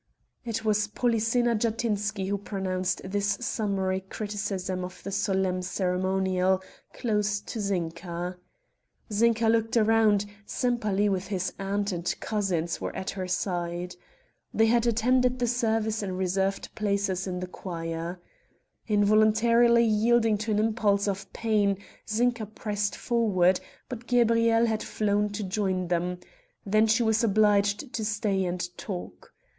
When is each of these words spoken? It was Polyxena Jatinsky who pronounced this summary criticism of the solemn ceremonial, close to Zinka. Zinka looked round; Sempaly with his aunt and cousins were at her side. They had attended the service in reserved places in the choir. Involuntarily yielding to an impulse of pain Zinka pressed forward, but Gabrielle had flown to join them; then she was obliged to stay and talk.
It 0.43 0.65
was 0.65 0.87
Polyxena 0.87 1.53
Jatinsky 1.53 2.25
who 2.29 2.39
pronounced 2.39 3.03
this 3.05 3.37
summary 3.39 3.99
criticism 3.99 4.83
of 4.83 5.03
the 5.03 5.11
solemn 5.11 5.61
ceremonial, 5.61 6.59
close 6.91 7.39
to 7.41 7.59
Zinka. 7.61 8.35
Zinka 9.13 9.47
looked 9.47 9.75
round; 9.75 10.25
Sempaly 10.43 11.07
with 11.07 11.27
his 11.27 11.53
aunt 11.59 11.91
and 11.91 12.15
cousins 12.19 12.81
were 12.81 12.95
at 12.95 13.11
her 13.11 13.27
side. 13.27 13.95
They 14.51 14.65
had 14.65 14.87
attended 14.87 15.37
the 15.37 15.45
service 15.45 16.01
in 16.01 16.17
reserved 16.17 16.73
places 16.73 17.27
in 17.27 17.39
the 17.39 17.45
choir. 17.45 18.19
Involuntarily 18.87 19.83
yielding 19.85 20.39
to 20.39 20.49
an 20.51 20.57
impulse 20.57 21.07
of 21.07 21.31
pain 21.31 21.77
Zinka 22.09 22.47
pressed 22.47 22.95
forward, 22.95 23.59
but 23.87 24.07
Gabrielle 24.07 24.65
had 24.65 24.81
flown 24.81 25.29
to 25.33 25.43
join 25.43 25.89
them; 25.89 26.19
then 26.65 26.87
she 26.87 27.03
was 27.03 27.23
obliged 27.23 27.93
to 27.93 28.03
stay 28.03 28.45
and 28.45 28.67
talk. 28.79 29.35